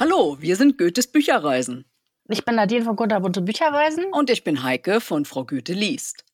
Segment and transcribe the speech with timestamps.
[0.00, 1.84] Hallo, wir sind Goethes Bücherreisen.
[2.30, 4.06] Ich bin Nadine von Kunterbunte Bücherreisen.
[4.12, 6.24] Und ich bin Heike von Frau Goethe liest.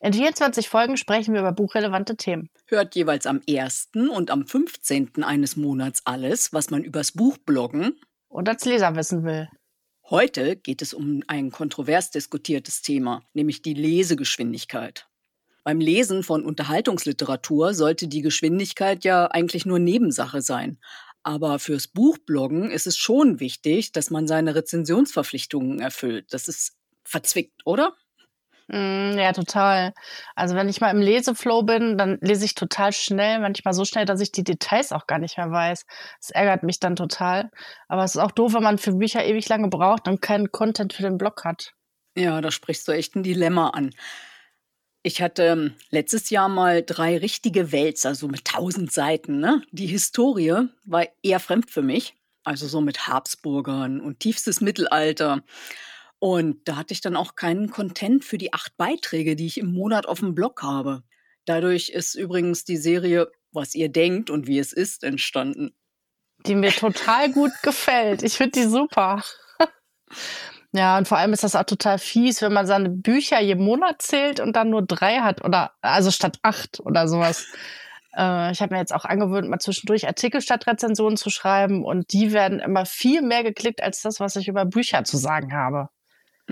[0.00, 2.50] In 24 Folgen sprechen wir über buchrelevante Themen.
[2.66, 3.90] Hört jeweils am 1.
[4.12, 5.22] und am 15.
[5.22, 9.48] eines Monats alles, was man übers Buch bloggen und als Leser wissen will.
[10.10, 15.06] Heute geht es um ein kontrovers diskutiertes Thema, nämlich die Lesegeschwindigkeit.
[15.64, 20.78] Beim Lesen von Unterhaltungsliteratur sollte die Geschwindigkeit ja eigentlich nur Nebensache sein.
[21.22, 26.34] Aber fürs Buchbloggen ist es schon wichtig, dass man seine Rezensionsverpflichtungen erfüllt.
[26.34, 27.94] Das ist verzwickt, oder?
[28.68, 29.92] Mm, ja, total.
[30.34, 34.04] Also wenn ich mal im Leseflow bin, dann lese ich total schnell, manchmal so schnell,
[34.04, 35.84] dass ich die Details auch gar nicht mehr weiß.
[36.20, 37.50] Das ärgert mich dann total.
[37.88, 40.92] Aber es ist auch doof, wenn man für Bücher ewig lange braucht und keinen Content
[40.92, 41.72] für den Blog hat.
[42.16, 43.90] Ja, da sprichst du echt ein Dilemma an.
[45.02, 49.40] Ich hatte ähm, letztes Jahr mal drei richtige Wälzer, so mit tausend Seiten.
[49.40, 49.62] Ne?
[49.72, 55.42] Die Historie war eher fremd für mich, also so mit Habsburgern und tiefstes Mittelalter.
[56.22, 59.72] Und da hatte ich dann auch keinen Content für die acht Beiträge, die ich im
[59.72, 61.02] Monat auf dem Blog habe.
[61.46, 65.74] Dadurch ist übrigens die Serie Was ihr denkt und wie es ist entstanden.
[66.46, 68.22] Die mir total gut gefällt.
[68.22, 69.24] Ich finde die super.
[70.74, 74.00] Ja, und vor allem ist das auch total fies, wenn man seine Bücher je Monat
[74.00, 77.46] zählt und dann nur drei hat oder also statt acht oder sowas.
[78.14, 82.12] Äh, ich habe mir jetzt auch angewöhnt, mal zwischendurch Artikel statt Rezensionen zu schreiben und
[82.12, 85.88] die werden immer viel mehr geklickt als das, was ich über Bücher zu sagen habe.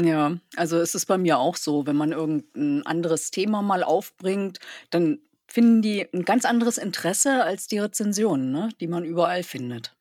[0.02, 4.58] Ja, also es ist bei mir auch so, wenn man irgendein anderes Thema mal aufbringt,
[4.90, 9.96] dann finden die ein ganz anderes Interesse als die Rezensionen, ne, die man überall findet.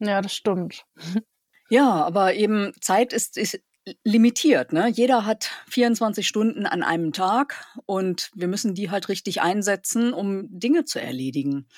[0.00, 0.84] Ja, das stimmt.
[1.70, 3.60] Ja, aber eben Zeit ist, ist
[4.02, 4.72] limitiert.
[4.72, 4.88] Ne?
[4.88, 10.46] Jeder hat 24 Stunden an einem Tag und wir müssen die halt richtig einsetzen, um
[10.48, 11.68] Dinge zu erledigen.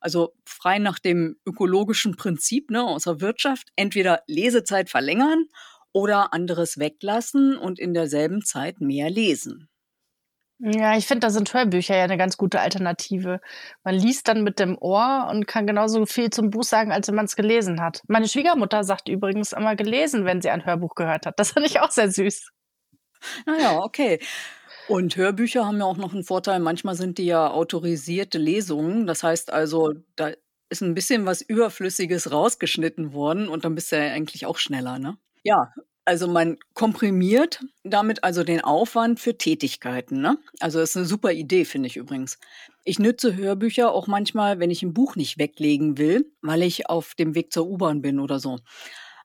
[0.00, 5.46] Also frei nach dem ökologischen Prinzip ne, aus der Wirtschaft, entweder Lesezeit verlängern
[5.92, 9.68] oder anderes weglassen und in derselben Zeit mehr lesen.
[10.62, 13.40] Ja, ich finde, da sind Hörbücher ja eine ganz gute Alternative.
[13.82, 17.14] Man liest dann mit dem Ohr und kann genauso viel zum Buch sagen, als wenn
[17.14, 18.02] man es gelesen hat.
[18.08, 21.40] Meine Schwiegermutter sagt übrigens immer gelesen, wenn sie ein Hörbuch gehört hat.
[21.40, 22.50] Das finde ich auch sehr süß.
[23.46, 24.20] Naja, okay.
[24.86, 26.60] Und Hörbücher haben ja auch noch einen Vorteil.
[26.60, 29.06] Manchmal sind die ja autorisierte Lesungen.
[29.06, 30.32] Das heißt also, da
[30.68, 34.98] ist ein bisschen was Überflüssiges rausgeschnitten worden und dann bist du ja eigentlich auch schneller,
[34.98, 35.16] ne?
[35.42, 35.72] Ja,
[36.04, 40.20] also man komprimiert damit also den Aufwand für Tätigkeiten.
[40.20, 40.38] Ne?
[40.58, 42.38] Also das ist eine super Idee, finde ich übrigens.
[42.84, 47.14] Ich nütze Hörbücher auch manchmal, wenn ich ein Buch nicht weglegen will, weil ich auf
[47.14, 48.58] dem Weg zur U-Bahn bin oder so.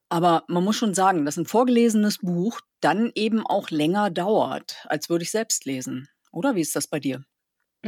[0.10, 5.10] Aber man muss schon sagen, dass ein vorgelesenes Buch dann eben auch länger dauert, als
[5.10, 6.08] würde ich selbst lesen.
[6.32, 7.24] Oder wie ist das bei dir?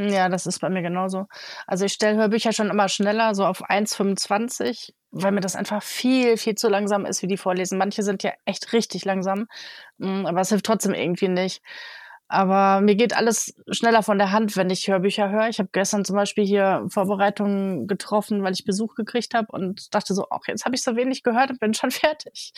[0.00, 1.26] Ja, das ist bei mir genauso.
[1.66, 6.36] Also ich stelle Hörbücher schon immer schneller, so auf 1,25, weil mir das einfach viel,
[6.36, 7.78] viel zu langsam ist, wie die vorlesen.
[7.78, 9.48] Manche sind ja echt richtig langsam,
[9.98, 11.62] mm, aber es hilft trotzdem irgendwie nicht.
[12.28, 15.48] Aber mir geht alles schneller von der Hand, wenn ich Hörbücher höre.
[15.48, 20.14] Ich habe gestern zum Beispiel hier Vorbereitungen getroffen, weil ich Besuch gekriegt habe und dachte
[20.14, 22.52] so, ach, jetzt habe ich so wenig gehört und bin schon fertig.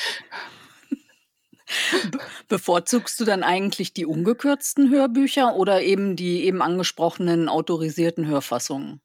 [2.48, 9.00] Bevorzugst du dann eigentlich die ungekürzten Hörbücher oder eben die eben angesprochenen autorisierten Hörfassungen?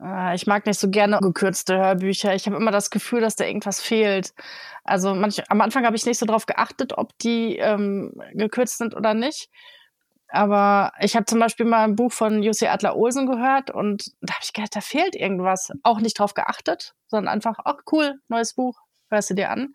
[0.00, 2.34] Ah, ich mag nicht so gerne gekürzte Hörbücher.
[2.34, 4.32] Ich habe immer das Gefühl, dass da irgendwas fehlt.
[4.84, 8.94] Also manch, am Anfang habe ich nicht so drauf geachtet, ob die ähm, gekürzt sind
[8.94, 9.48] oder nicht.
[10.28, 14.34] Aber ich habe zum Beispiel mal ein Buch von Jussi Adler Olsen gehört und da
[14.34, 15.72] habe ich gedacht, da fehlt irgendwas.
[15.82, 18.78] Auch nicht drauf geachtet, sondern einfach, ach cool, neues Buch,
[19.10, 19.72] hörst du dir an.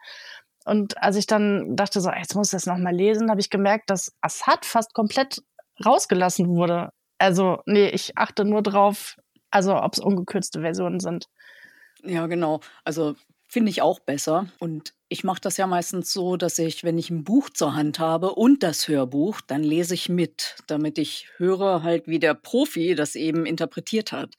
[0.66, 3.90] Und als ich dann dachte, so, jetzt muss ich das nochmal lesen, habe ich gemerkt,
[3.90, 5.42] dass Assad fast komplett
[5.86, 6.90] rausgelassen wurde.
[7.18, 9.18] Also, nee, ich achte nur drauf,
[9.52, 11.28] also ob es ungekürzte Versionen sind.
[12.04, 12.60] Ja, genau.
[12.84, 13.16] Also
[13.48, 14.48] finde ich auch besser.
[14.60, 18.00] Und ich mache das ja meistens so, dass ich, wenn ich ein Buch zur Hand
[18.00, 22.96] habe und das Hörbuch, dann lese ich mit, damit ich höre halt, wie der Profi
[22.96, 24.34] das eben interpretiert hat.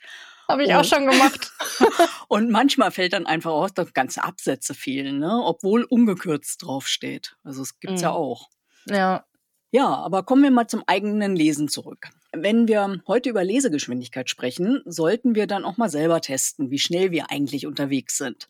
[0.49, 1.53] Habe ich und, auch schon gemacht.
[2.29, 5.41] und manchmal fällt dann einfach aus, dass ganze Absätze fehlen, ne?
[5.45, 7.37] obwohl ungekürzt draufsteht.
[7.45, 8.05] Also es gibt's mhm.
[8.05, 8.49] ja auch.
[8.87, 9.25] Ja.
[9.71, 12.11] Ja, aber kommen wir mal zum eigenen Lesen zurück.
[12.33, 17.11] Wenn wir heute über Lesegeschwindigkeit sprechen, sollten wir dann auch mal selber testen, wie schnell
[17.11, 18.49] wir eigentlich unterwegs sind.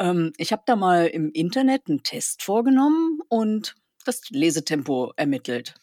[0.00, 5.74] Ähm, ich habe da mal im Internet einen Test vorgenommen und das Lesetempo ermittelt.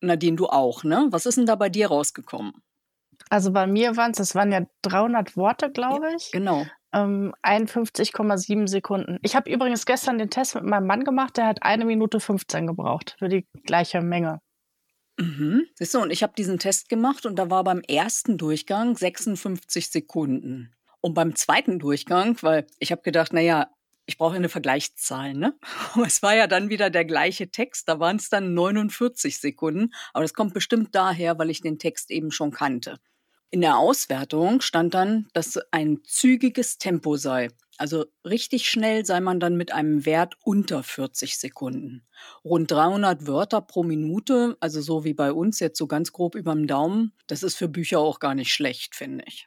[0.00, 1.06] Nadine, du auch, ne?
[1.10, 2.62] Was ist denn da bei dir rausgekommen?
[3.30, 6.32] Also bei mir waren es, das waren ja 300 Worte, glaube ich.
[6.32, 6.66] Ja, genau.
[6.92, 9.18] Ähm, 51,7 Sekunden.
[9.22, 12.66] Ich habe übrigens gestern den Test mit meinem Mann gemacht, der hat eine Minute 15
[12.66, 14.40] gebraucht für die gleiche Menge.
[15.18, 15.66] Mhm.
[15.74, 19.90] Siehst du, und ich habe diesen Test gemacht und da war beim ersten Durchgang 56
[19.90, 20.72] Sekunden.
[21.00, 23.68] Und beim zweiten Durchgang, weil ich habe gedacht, naja,
[24.06, 25.54] ich brauche eine Vergleichszahl, ne?
[25.94, 29.92] Aber es war ja dann wieder der gleiche Text, da waren es dann 49 Sekunden.
[30.12, 32.98] Aber das kommt bestimmt daher, weil ich den Text eben schon kannte.
[33.54, 37.50] In der Auswertung stand dann, dass ein zügiges Tempo sei.
[37.78, 42.04] Also richtig schnell sei man dann mit einem Wert unter 40 Sekunden.
[42.44, 46.66] Rund 300 Wörter pro Minute, also so wie bei uns jetzt so ganz grob überm
[46.66, 49.46] Daumen, das ist für Bücher auch gar nicht schlecht, finde ich.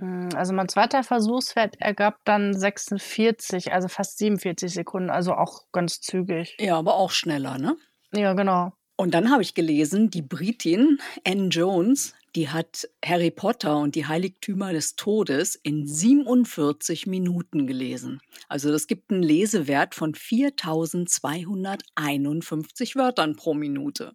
[0.00, 6.00] Hm, also mein zweiter Versuchswert ergab dann 46, also fast 47 Sekunden, also auch ganz
[6.00, 6.56] zügig.
[6.58, 7.76] Ja, aber auch schneller, ne?
[8.12, 8.72] Ja, genau.
[8.96, 14.06] Und dann habe ich gelesen, die Britin Anne Jones, die hat Harry Potter und die
[14.06, 18.20] Heiligtümer des Todes in 47 Minuten gelesen.
[18.48, 24.14] Also das gibt einen Lesewert von 4251 Wörtern pro Minute.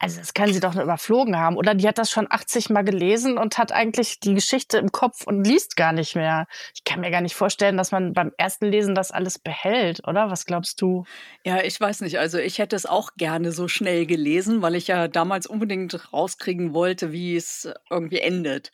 [0.00, 1.56] Also das kann sie doch nur überflogen haben.
[1.56, 5.26] Oder die hat das schon 80 Mal gelesen und hat eigentlich die Geschichte im Kopf
[5.26, 6.46] und liest gar nicht mehr.
[6.74, 10.30] Ich kann mir gar nicht vorstellen, dass man beim ersten Lesen das alles behält, oder?
[10.30, 11.04] Was glaubst du?
[11.44, 12.18] Ja, ich weiß nicht.
[12.20, 16.74] Also ich hätte es auch gerne so schnell gelesen, weil ich ja damals unbedingt rauskriegen
[16.74, 18.70] wollte, wie es irgendwie endet.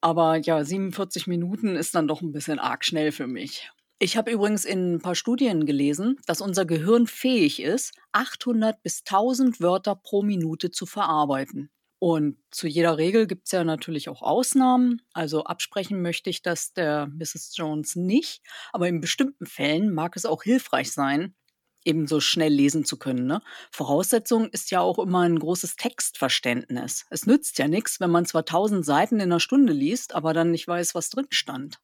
[0.00, 3.70] Aber ja, 47 Minuten ist dann doch ein bisschen arg schnell für mich.
[4.02, 9.04] Ich habe übrigens in ein paar Studien gelesen, dass unser Gehirn fähig ist, 800 bis
[9.06, 11.70] 1000 Wörter pro Minute zu verarbeiten.
[12.00, 15.02] Und zu jeder Regel gibt es ja natürlich auch Ausnahmen.
[15.12, 17.52] Also absprechen möchte ich das der Mrs.
[17.54, 18.42] Jones nicht.
[18.72, 21.36] Aber in bestimmten Fällen mag es auch hilfreich sein,
[21.84, 23.28] eben so schnell lesen zu können.
[23.28, 23.40] Ne?
[23.70, 27.06] Voraussetzung ist ja auch immer ein großes Textverständnis.
[27.10, 30.50] Es nützt ja nichts, wenn man zwar tausend Seiten in einer Stunde liest, aber dann
[30.50, 31.78] nicht weiß, was drin stand.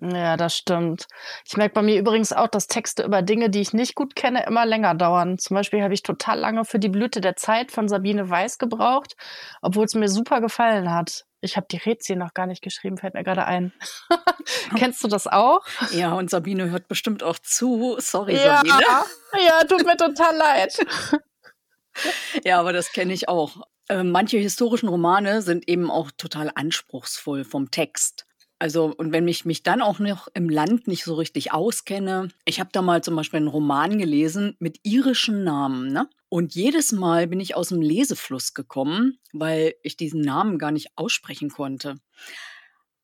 [0.00, 1.06] Ja, das stimmt.
[1.44, 4.44] Ich merke bei mir übrigens auch, dass Texte über Dinge, die ich nicht gut kenne,
[4.44, 5.38] immer länger dauern.
[5.38, 9.14] Zum Beispiel habe ich total lange für die Blüte der Zeit von Sabine Weiß gebraucht,
[9.62, 11.24] obwohl es mir super gefallen hat.
[11.40, 13.72] Ich habe die Rätsel noch gar nicht geschrieben, fällt mir gerade ein.
[14.76, 15.64] Kennst du das auch?
[15.92, 17.96] Ja, und Sabine hört bestimmt auch zu.
[17.98, 19.04] Sorry, ja, Sabine.
[19.46, 20.78] Ja, tut mir total leid.
[22.44, 23.66] ja, aber das kenne ich auch.
[23.88, 28.26] Äh, manche historischen Romane sind eben auch total anspruchsvoll vom Text.
[28.64, 32.60] Also, und wenn ich mich dann auch noch im Land nicht so richtig auskenne, ich
[32.60, 36.08] habe da mal zum Beispiel einen Roman gelesen mit irischen Namen, ne?
[36.30, 40.92] Und jedes Mal bin ich aus dem Lesefluss gekommen, weil ich diesen Namen gar nicht
[40.96, 41.96] aussprechen konnte.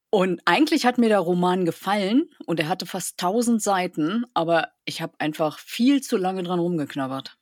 [0.09, 5.03] Und eigentlich hat mir der Roman gefallen und er hatte fast 1000 Seiten, aber ich
[5.03, 7.37] habe einfach viel zu lange dran rumgeknabbert.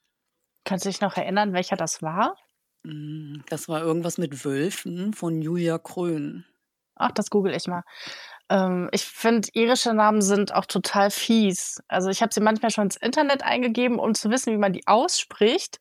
[0.65, 2.37] Kannst du dich noch erinnern, welcher das war?
[2.85, 6.45] Hm, das war irgendwas mit Wölfen von Julia Krön.
[6.99, 7.83] Ach, das google ich mal.
[8.51, 11.83] Ähm, ich finde, irische Namen sind auch total fies.
[11.89, 14.87] Also ich habe sie manchmal schon ins Internet eingegeben, um zu wissen, wie man die
[14.87, 15.81] ausspricht.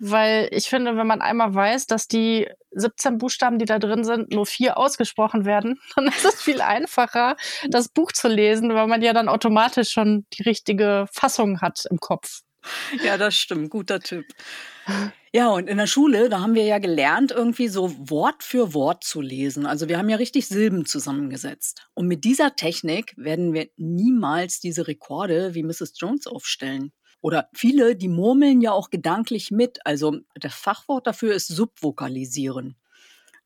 [0.00, 4.32] Weil ich finde, wenn man einmal weiß, dass die 17 Buchstaben, die da drin sind,
[4.32, 7.36] nur vier ausgesprochen werden, dann ist es viel einfacher,
[7.68, 11.98] das Buch zu lesen, weil man ja dann automatisch schon die richtige Fassung hat im
[11.98, 12.40] Kopf.
[13.04, 13.70] Ja, das stimmt.
[13.70, 14.26] Guter Tipp.
[15.36, 19.02] Ja, und in der Schule, da haben wir ja gelernt, irgendwie so Wort für Wort
[19.02, 19.66] zu lesen.
[19.66, 21.88] Also wir haben ja richtig Silben zusammengesetzt.
[21.92, 25.94] Und mit dieser Technik werden wir niemals diese Rekorde wie Mrs.
[25.96, 26.92] Jones aufstellen.
[27.20, 29.84] Oder viele, die murmeln ja auch gedanklich mit.
[29.84, 32.76] Also das Fachwort dafür ist subvokalisieren.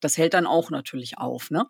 [0.01, 1.69] Das hält dann auch natürlich auf, ne?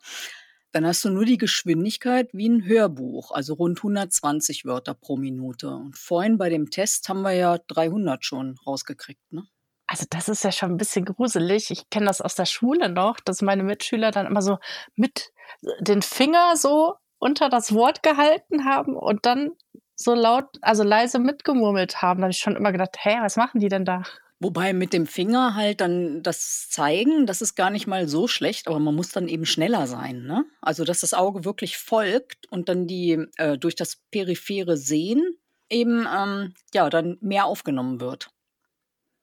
[0.72, 5.68] Dann hast du nur die Geschwindigkeit wie ein Hörbuch, also rund 120 Wörter pro Minute.
[5.68, 9.44] Und vorhin bei dem Test haben wir ja 300 schon rausgekriegt, ne?
[9.88, 11.70] Also das ist ja schon ein bisschen gruselig.
[11.70, 14.58] Ich kenne das aus der Schule noch, dass meine Mitschüler dann immer so
[14.94, 15.32] mit
[15.80, 19.52] den Finger so unter das Wort gehalten haben und dann
[19.96, 22.20] so laut, also leise mitgemurmelt haben.
[22.20, 24.02] Da habe ich schon immer gedacht, hä, was machen die denn da?
[24.40, 28.68] Wobei mit dem Finger halt dann das zeigen, das ist gar nicht mal so schlecht,
[28.68, 30.22] aber man muss dann eben schneller sein.
[30.24, 30.44] Ne?
[30.60, 35.38] Also dass das Auge wirklich folgt und dann die äh, durch das periphere Sehen
[35.70, 38.30] eben ähm, ja dann mehr aufgenommen wird.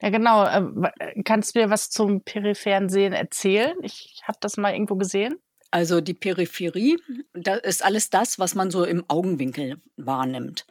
[0.06, 0.46] Ja, genau.
[0.46, 0.88] Ähm,
[1.24, 3.76] kannst du mir was zum peripheren Sehen erzählen?
[3.82, 5.40] Ich habe das mal irgendwo gesehen.
[5.72, 7.00] Also die Peripherie,
[7.34, 10.68] das ist alles das, was man so im Augenwinkel wahrnimmt.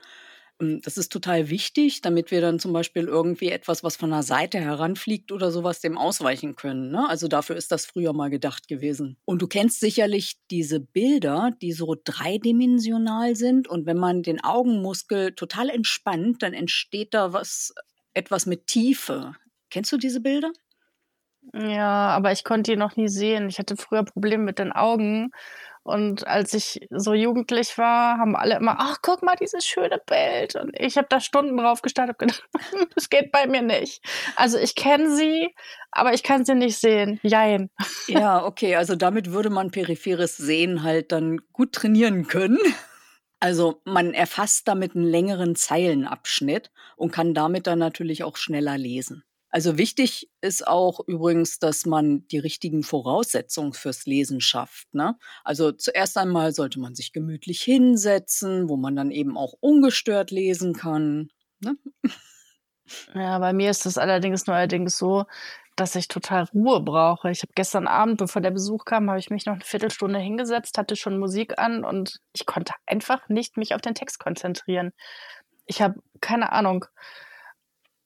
[0.61, 4.23] Ähm, das ist total wichtig, damit wir dann zum Beispiel irgendwie etwas, was von der
[4.23, 6.93] Seite heranfliegt oder sowas, dem ausweichen können.
[6.93, 7.09] Ne?
[7.09, 9.17] Also dafür ist das früher mal gedacht gewesen.
[9.25, 13.67] Und du kennst sicherlich diese Bilder, die so dreidimensional sind.
[13.67, 17.75] Und wenn man den Augenmuskel total entspannt, dann entsteht da was
[18.15, 19.35] etwas mit Tiefe.
[19.71, 20.53] Kennst du diese Bilder?
[21.53, 23.49] Ja, aber ich konnte die noch nie sehen.
[23.49, 25.31] Ich hatte früher Probleme mit den Augen
[25.87, 30.57] Und als ich so jugendlich war, haben alle immer, ach, guck mal, dieses schöne Bild.
[30.57, 32.49] Und ich habe da Stunden drauf gestartet und gedacht,
[32.95, 34.03] das geht bei mir nicht.
[34.35, 35.55] Also ich kenne sie,
[35.93, 37.21] aber ich kann sie nicht sehen.
[37.23, 37.69] Jein.
[38.07, 42.59] Ja, okay, also damit würde man peripheres Sehen halt dann gut trainieren können.
[43.45, 49.23] Also man erfasst damit einen längeren Zeilenabschnitt und kann damit dann natürlich auch schneller lesen.
[49.51, 54.95] Also wichtig ist auch übrigens, dass man die richtigen Voraussetzungen fürs Lesen schafft.
[54.95, 55.19] Ne?
[55.45, 60.73] Also zuerst einmal sollte man sich gemütlich hinsetzen, wo man dann eben auch ungestört lesen
[60.73, 61.29] kann.
[61.61, 61.77] Ne?
[63.15, 65.25] Ja, bei mir ist es allerdings nur allerdings so,
[65.77, 67.31] dass ich total Ruhe brauche.
[67.31, 70.79] Ich habe gestern Abend, bevor der Besuch kam, habe ich mich noch eine Viertelstunde hingesetzt,
[70.79, 74.93] hatte schon Musik an und ich konnte einfach nicht mich auf den Text konzentrieren.
[75.67, 76.85] Ich habe keine Ahnung.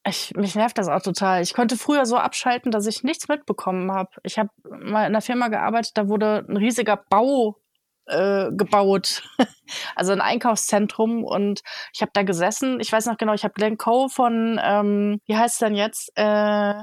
[0.07, 1.43] Ich, mich nervt das auch total.
[1.43, 4.11] Ich konnte früher so abschalten, dass ich nichts mitbekommen habe.
[4.23, 7.61] Ich habe mal in einer Firma gearbeitet, da wurde ein riesiger Bau
[8.07, 9.23] äh, gebaut,
[9.95, 11.61] also ein Einkaufszentrum und
[11.93, 12.81] ich habe da gesessen.
[12.81, 16.11] Ich weiß noch genau, ich habe Glenn Coe von, ähm, wie heißt es denn jetzt?
[16.15, 16.75] Äh,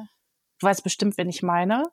[0.60, 1.84] du weißt bestimmt, wen ich meine.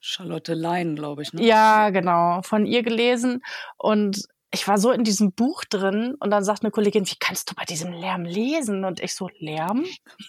[0.00, 1.32] Charlotte Lein, glaube ich.
[1.32, 1.44] Ne?
[1.44, 3.42] Ja, genau, von ihr gelesen
[3.76, 7.50] und ich war so in diesem Buch drin und dann sagt eine Kollegin, wie kannst
[7.50, 8.84] du bei diesem Lärm lesen?
[8.84, 9.84] Und ich so, Lärm?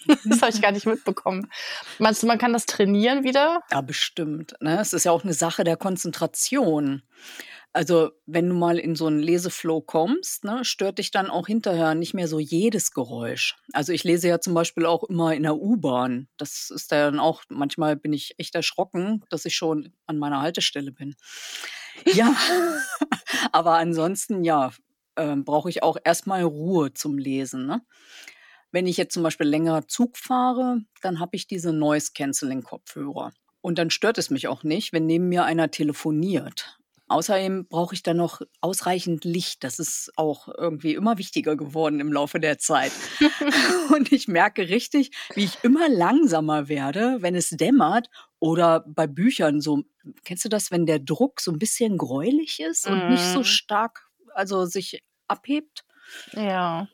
[0.26, 1.50] das habe ich gar nicht mitbekommen.
[2.00, 3.62] Meinst du, man kann das trainieren wieder?
[3.72, 4.56] Ja, bestimmt.
[4.60, 4.80] Ne?
[4.80, 7.04] Es ist ja auch eine Sache der Konzentration.
[7.72, 11.94] Also, wenn du mal in so einen Leseflow kommst, ne, stört dich dann auch hinterher
[11.94, 13.56] nicht mehr so jedes Geräusch.
[13.74, 16.28] Also, ich lese ja zum Beispiel auch immer in der U-Bahn.
[16.38, 20.92] Das ist dann auch, manchmal bin ich echt erschrocken, dass ich schon an meiner Haltestelle
[20.92, 21.16] bin.
[22.06, 22.36] Ja,
[23.52, 24.72] aber ansonsten, ja,
[25.16, 27.66] äh, brauche ich auch erstmal Ruhe zum Lesen.
[27.66, 27.82] Ne?
[28.72, 33.32] Wenn ich jetzt zum Beispiel länger Zug fahre, dann habe ich diese Noise-Canceling-Kopfhörer.
[33.62, 36.79] Und dann stört es mich auch nicht, wenn neben mir einer telefoniert.
[37.10, 39.64] Außerdem brauche ich dann noch ausreichend Licht.
[39.64, 42.92] Das ist auch irgendwie immer wichtiger geworden im Laufe der Zeit.
[43.96, 49.60] und ich merke richtig, wie ich immer langsamer werde, wenn es dämmert oder bei Büchern
[49.60, 49.84] so.
[50.24, 53.10] Kennst du das, wenn der Druck so ein bisschen gräulich ist und mhm.
[53.10, 53.44] nicht so mhm.
[53.44, 55.84] stark, also sich abhebt?
[56.34, 56.88] Ja.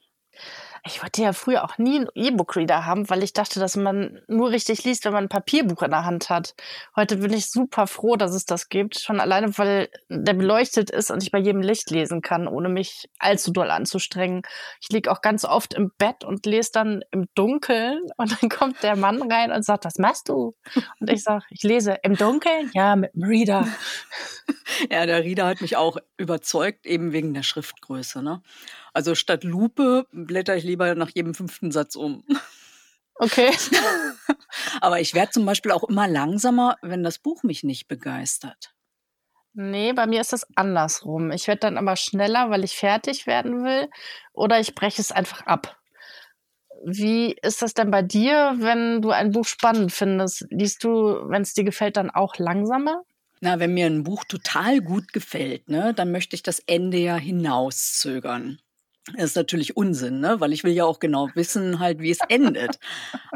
[0.88, 4.52] Ich wollte ja früher auch nie einen E-Book-Reader haben, weil ich dachte, dass man nur
[4.52, 6.54] richtig liest, wenn man ein Papierbuch in der Hand hat.
[6.96, 9.00] Heute bin ich super froh, dass es das gibt.
[9.00, 13.10] Schon alleine, weil der beleuchtet ist und ich bei jedem Licht lesen kann, ohne mich
[13.18, 14.44] allzu doll anzustrengen.
[14.80, 18.84] Ich liege auch ganz oft im Bett und lese dann im Dunkeln und dann kommt
[18.84, 20.54] der Mann rein und sagt, was machst du?
[21.00, 22.70] Und ich sage, ich lese im Dunkeln?
[22.76, 23.68] Ja, mit dem Reader.
[24.92, 28.22] Ja, der Reader hat mich auch überzeugt, eben wegen der Schriftgröße.
[28.22, 28.42] Ne?
[28.96, 32.24] Also statt Lupe blätter ich lieber nach jedem fünften Satz um.
[33.16, 33.52] Okay.
[34.82, 38.74] Aber ich werde zum Beispiel auch immer langsamer, wenn das Buch mich nicht begeistert.
[39.54, 41.32] Nee, bei mir ist das andersrum.
[41.32, 43.90] Ich werde dann aber schneller, weil ich fertig werden will,
[44.34, 45.78] oder ich breche es einfach ab.
[46.86, 50.46] Wie ist das denn bei dir, wenn du ein Buch spannend findest?
[50.50, 53.04] Liest du, wenn es dir gefällt, dann auch langsamer?
[53.40, 57.16] Na, wenn mir ein Buch total gut gefällt, ne, dann möchte ich das Ende ja
[57.16, 58.60] hinauszögern.
[59.14, 60.40] Das ist natürlich Unsinn, ne?
[60.40, 62.80] weil ich will ja auch genau wissen, halt, wie es endet.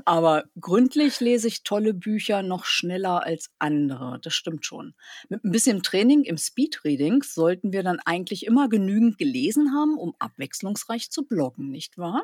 [0.03, 4.19] Aber gründlich lese ich tolle Bücher noch schneller als andere.
[4.23, 4.95] Das stimmt schon.
[5.29, 10.15] Mit ein bisschen Training im Speedreading sollten wir dann eigentlich immer genügend gelesen haben, um
[10.17, 12.23] abwechslungsreich zu bloggen, nicht wahr?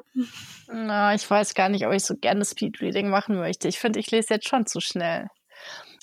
[0.68, 3.68] Na, ich weiß gar nicht, ob ich so gerne Speedreading machen möchte.
[3.68, 5.28] Ich finde, ich lese jetzt schon zu schnell.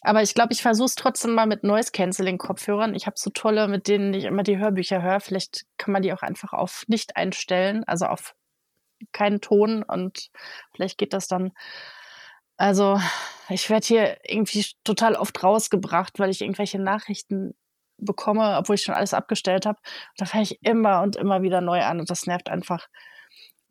[0.02, 2.94] Aber ich glaube, ich versuche es trotzdem mal mit Noise-Canceling-Kopfhörern.
[2.94, 5.20] Ich habe so tolle, mit denen ich immer die Hörbücher höre.
[5.20, 8.34] Vielleicht kann man die auch einfach auf nicht einstellen, also auf
[9.12, 10.30] keinen Ton und
[10.74, 11.52] vielleicht geht das dann.
[12.56, 13.00] Also
[13.48, 17.54] ich werde hier irgendwie total oft rausgebracht, weil ich irgendwelche Nachrichten
[17.98, 19.78] bekomme, obwohl ich schon alles abgestellt habe.
[20.16, 22.88] Da fange ich immer und immer wieder neu an und das nervt einfach.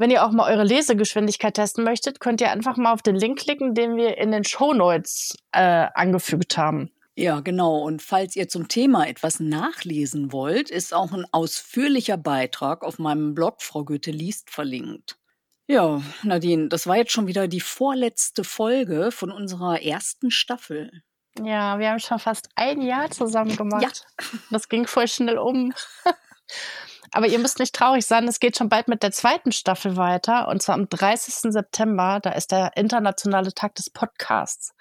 [0.01, 3.37] Wenn ihr auch mal eure Lesegeschwindigkeit testen möchtet, könnt ihr einfach mal auf den Link
[3.37, 6.89] klicken, den wir in den Show Notes äh, angefügt haben.
[7.13, 7.83] Ja, genau.
[7.83, 13.35] Und falls ihr zum Thema etwas nachlesen wollt, ist auch ein ausführlicher Beitrag auf meinem
[13.35, 15.19] Blog Frau Goethe liest verlinkt.
[15.67, 21.03] Ja, Nadine, das war jetzt schon wieder die vorletzte Folge von unserer ersten Staffel.
[21.43, 24.03] Ja, wir haben schon fast ein Jahr zusammen gemacht.
[24.17, 24.39] Ja.
[24.49, 25.75] Das ging voll schnell um.
[27.13, 30.47] Aber ihr müsst nicht traurig sein, es geht schon bald mit der zweiten Staffel weiter.
[30.47, 31.51] Und zwar am 30.
[31.51, 34.73] September, da ist der internationale Tag des Podcasts.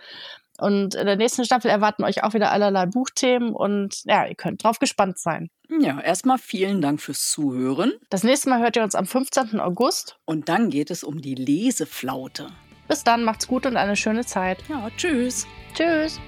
[0.58, 4.62] Und in der nächsten Staffel erwarten euch auch wieder allerlei Buchthemen und ja, ihr könnt
[4.62, 5.48] drauf gespannt sein.
[5.80, 7.92] Ja, erstmal vielen Dank fürs Zuhören.
[8.10, 9.58] Das nächste Mal hört ihr uns am 15.
[9.58, 10.18] August.
[10.26, 12.48] Und dann geht es um die Leseflaute.
[12.88, 14.58] Bis dann, macht's gut und eine schöne Zeit.
[14.68, 15.46] Ja, tschüss.
[15.74, 16.20] Tschüss.